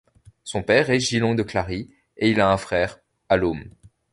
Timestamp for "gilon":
0.99-1.35